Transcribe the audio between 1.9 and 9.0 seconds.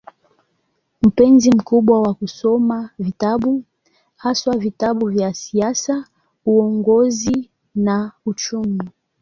wa kusoma vitabu, haswa vitabu vya siasa, uongozi na uchumi.